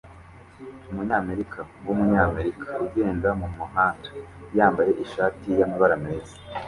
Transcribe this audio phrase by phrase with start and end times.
[0.89, 4.09] Umunyamerika wumunyamerika ugenda mumuhanda
[4.57, 6.35] yambaye ishati yamabara meza